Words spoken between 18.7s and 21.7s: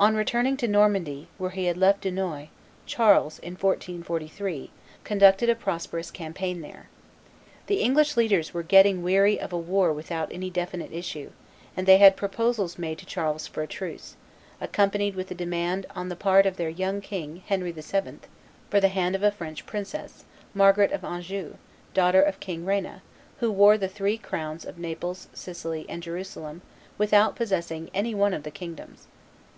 for the hand of a French princess, Margaret of Anjou,